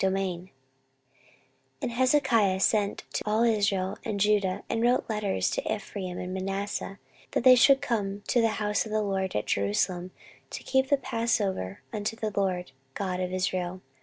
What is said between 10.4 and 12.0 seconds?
to keep the passover